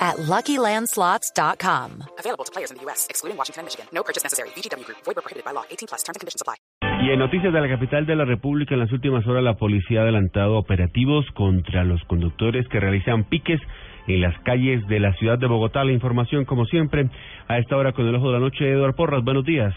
at 0.00 0.16
LuckyLandSlots.com. 0.16 2.04
Available 2.18 2.44
to 2.44 2.52
players 2.52 2.70
in 2.70 2.78
the 2.78 2.84
U.S., 2.84 3.06
excluding 3.10 3.36
Washington 3.36 3.60
and 3.60 3.66
Michigan. 3.66 3.86
No 3.92 4.02
purchase 4.02 4.24
necessary. 4.24 4.48
VGW 4.56 4.84
Group. 4.84 4.98
Void 5.04 5.16
where 5.16 5.22
prohibited 5.22 5.44
by 5.44 5.52
law. 5.52 5.64
18 5.70 5.88
plus. 5.88 6.02
Terms 6.02 6.16
and 6.16 6.20
conditions 6.20 6.40
apply. 6.40 6.56
Y 7.02 7.10
en 7.10 7.18
noticias 7.18 7.52
de 7.52 7.60
la 7.60 7.68
capital 7.68 8.04
de 8.04 8.14
la 8.14 8.26
República, 8.26 8.74
en 8.74 8.80
las 8.80 8.92
últimas 8.92 9.26
horas 9.26 9.42
la 9.42 9.54
policía 9.54 10.00
ha 10.00 10.02
adelantado 10.02 10.58
operativos 10.58 11.24
contra 11.34 11.82
los 11.84 12.02
conductores 12.04 12.68
que 12.68 12.78
realizan 12.78 13.24
piques 13.24 13.58
en 14.06 14.20
las 14.20 14.38
calles 14.42 14.86
de 14.86 15.00
la 15.00 15.14
ciudad 15.14 15.38
de 15.38 15.46
Bogotá. 15.46 15.82
La 15.84 15.92
información, 15.92 16.44
como 16.44 16.66
siempre, 16.66 17.08
a 17.48 17.58
esta 17.58 17.76
hora 17.76 17.92
con 17.92 18.06
el 18.06 18.14
ojo 18.14 18.26
de 18.26 18.32
la 18.34 18.40
noche, 18.40 18.70
Eduardo 18.70 18.96
Porras. 18.96 19.24
Buenos 19.24 19.44
días. 19.44 19.74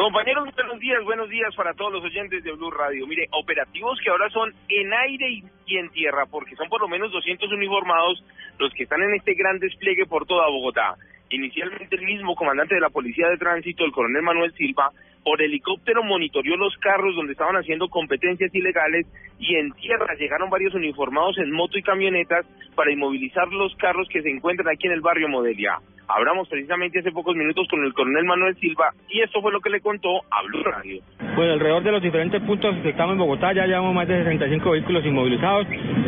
Compañeros, 0.00 0.48
buenos 0.54 0.80
días, 0.80 1.04
buenos 1.04 1.28
días 1.28 1.54
para 1.54 1.74
todos 1.74 1.92
los 1.92 2.02
oyentes 2.02 2.42
de 2.42 2.52
Blue 2.52 2.70
Radio. 2.70 3.06
Mire, 3.06 3.28
operativos 3.32 4.00
que 4.02 4.08
ahora 4.08 4.30
son 4.30 4.50
en 4.70 4.94
aire 4.94 5.42
y 5.66 5.76
en 5.76 5.90
tierra, 5.90 6.24
porque 6.24 6.56
son 6.56 6.70
por 6.70 6.80
lo 6.80 6.88
menos 6.88 7.12
200 7.12 7.52
uniformados 7.52 8.24
los 8.58 8.72
que 8.72 8.84
están 8.84 9.02
en 9.02 9.12
este 9.12 9.34
gran 9.34 9.58
despliegue 9.58 10.06
por 10.06 10.24
toda 10.24 10.48
Bogotá. 10.48 10.94
Inicialmente 11.28 11.96
el 11.96 12.06
mismo 12.06 12.34
comandante 12.34 12.76
de 12.76 12.80
la 12.80 12.88
Policía 12.88 13.28
de 13.28 13.36
Tránsito, 13.36 13.84
el 13.84 13.92
coronel 13.92 14.22
Manuel 14.22 14.54
Silva, 14.54 14.90
por 15.22 15.42
helicóptero 15.42 16.02
monitoreó 16.02 16.56
los 16.56 16.74
carros 16.78 17.14
donde 17.14 17.32
estaban 17.32 17.56
haciendo 17.56 17.90
competencias 17.90 18.54
ilegales 18.54 19.06
y 19.38 19.56
en 19.56 19.70
tierra 19.72 20.14
llegaron 20.14 20.48
varios 20.48 20.72
uniformados 20.72 21.36
en 21.36 21.52
moto 21.52 21.76
y 21.76 21.82
camionetas 21.82 22.46
para 22.74 22.90
inmovilizar 22.90 23.48
los 23.48 23.76
carros 23.76 24.08
que 24.08 24.22
se 24.22 24.30
encuentran 24.30 24.74
aquí 24.74 24.86
en 24.86 24.94
el 24.94 25.02
barrio 25.02 25.28
Modelia. 25.28 25.78
Hablamos 26.16 26.48
precisamente 26.48 26.98
hace 26.98 27.12
pocos 27.12 27.36
minutos 27.36 27.68
con 27.68 27.84
el 27.84 27.94
coronel 27.94 28.24
Manuel 28.24 28.56
Silva 28.56 28.92
y 29.08 29.20
esto 29.20 29.40
fue 29.40 29.52
lo 29.52 29.60
que 29.60 29.70
le 29.70 29.80
contó 29.80 30.08
a 30.30 30.42
Blue 30.42 30.62
Radio. 30.64 31.00
Pues 31.36 31.50
alrededor 31.52 31.82
de 31.84 31.92
los 31.92 32.02
diferentes 32.02 32.42
puntos 32.42 32.74
que 32.82 32.90
estamos 32.90 33.12
en 33.12 33.18
Bogotá 33.18 33.52
ya 33.52 33.66
llevamos 33.66 33.94
más 33.94 34.08
de 34.08 34.18
65 34.24 34.70
vehículos 34.72 35.06
inmovilizados. 35.06 35.66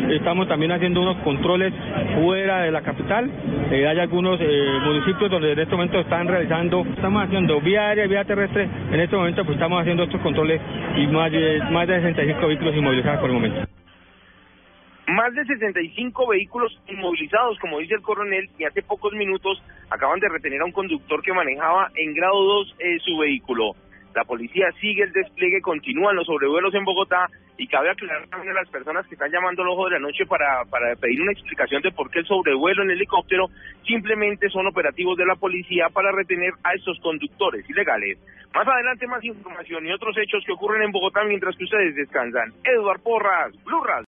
Estamos 0.09 0.47
también 0.47 0.73
haciendo 0.73 1.01
unos 1.01 1.17
controles 1.23 1.73
fuera 2.15 2.63
de 2.63 2.71
la 2.71 2.81
capital. 2.81 3.31
Eh, 3.71 3.87
hay 3.87 3.99
algunos 3.99 4.39
eh, 4.41 4.79
municipios 4.83 5.31
donde 5.31 5.53
en 5.53 5.59
este 5.59 5.75
momento 5.75 5.99
están 5.99 6.27
realizando, 6.27 6.85
estamos 6.95 7.23
haciendo 7.23 7.61
vía 7.61 7.87
aérea 7.87 8.07
vía 8.07 8.25
terrestre. 8.25 8.67
En 8.91 8.99
este 8.99 9.15
momento 9.15 9.45
pues 9.45 9.55
estamos 9.55 9.79
haciendo 9.79 10.03
estos 10.03 10.19
controles 10.21 10.59
y 10.97 11.07
más 11.07 11.31
de, 11.31 11.61
más 11.71 11.87
de 11.87 12.01
65 12.01 12.47
vehículos 12.47 12.75
inmovilizados 12.75 13.21
por 13.21 13.29
el 13.29 13.35
momento. 13.35 13.82
Más 15.07 15.33
de 15.33 15.45
65 15.45 16.27
vehículos 16.27 16.79
inmovilizados, 16.87 17.59
como 17.59 17.79
dice 17.79 17.95
el 17.95 18.01
coronel, 18.01 18.49
y 18.57 18.63
hace 18.63 18.81
pocos 18.81 19.13
minutos 19.13 19.61
acaban 19.89 20.19
de 20.19 20.29
retener 20.29 20.61
a 20.61 20.65
un 20.65 20.71
conductor 20.71 21.21
que 21.21 21.33
manejaba 21.33 21.91
en 21.95 22.13
grado 22.13 22.41
2 22.41 22.75
eh, 22.79 22.99
su 22.99 23.17
vehículo. 23.17 23.75
La 24.15 24.23
policía 24.23 24.71
sigue 24.79 25.03
el 25.03 25.11
despliegue, 25.11 25.61
continúan 25.61 26.15
los 26.15 26.27
sobrevuelos 26.27 26.73
en 26.75 26.85
Bogotá 26.85 27.27
y 27.57 27.67
cabe 27.67 27.89
aclarar 27.89 28.27
también 28.27 28.55
a 28.55 28.61
las 28.61 28.69
personas 28.69 29.07
que 29.07 29.15
están 29.15 29.31
llamando 29.31 29.63
al 29.63 29.69
ojo 29.69 29.85
de 29.85 29.91
la 29.91 29.99
noche 29.99 30.25
para, 30.25 30.63
pedir 30.99 31.21
una 31.21 31.31
explicación 31.31 31.81
de 31.81 31.91
por 31.91 32.09
qué 32.09 32.19
el 32.19 32.25
sobrevuelo 32.25 32.83
en 32.83 32.91
helicóptero 32.91 33.47
simplemente 33.85 34.49
son 34.49 34.67
operativos 34.67 35.17
de 35.17 35.25
la 35.25 35.35
policía 35.35 35.89
para 35.89 36.11
retener 36.11 36.53
a 36.63 36.73
estos 36.73 36.99
conductores 36.99 37.67
ilegales. 37.69 38.19
Más 38.53 38.67
adelante 38.67 39.07
más 39.07 39.23
información 39.23 39.85
y 39.87 39.91
otros 39.91 40.15
hechos 40.17 40.43
que 40.45 40.53
ocurren 40.53 40.83
en 40.83 40.91
Bogotá 40.91 41.23
mientras 41.23 41.55
que 41.57 41.63
ustedes 41.63 41.95
descansan. 41.95 42.53
Eduard 42.63 43.01
Porras, 43.01 43.51
Blue 43.63 43.83
Radio. 43.83 44.01